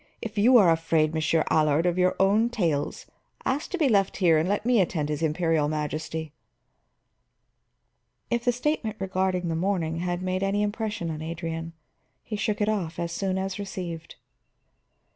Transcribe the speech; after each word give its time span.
"If 0.19 0.35
you 0.35 0.57
are 0.57 0.71
afraid, 0.71 1.13
Monsieur 1.13 1.43
Allard, 1.51 1.85
of 1.85 1.95
your 1.99 2.15
own 2.19 2.49
tales, 2.49 3.05
ask 3.45 3.69
to 3.69 3.77
be 3.77 3.87
left 3.87 4.17
here 4.17 4.39
and 4.39 4.49
let 4.49 4.65
me 4.65 4.81
attend 4.81 5.09
his 5.09 5.21
Imperial 5.21 5.67
Majesty." 5.69 6.33
If 8.31 8.43
the 8.43 8.51
statement 8.51 8.95
regarding 8.97 9.47
the 9.47 9.55
morning 9.55 9.97
had 9.97 10.23
made 10.23 10.41
any 10.41 10.63
impression 10.63 11.11
on 11.11 11.21
Adrian, 11.21 11.73
he 12.23 12.35
shook 12.35 12.61
it 12.61 12.67
off 12.67 12.97
as 12.97 13.11
soon 13.11 13.37
as 13.37 13.59
received. 13.59 14.15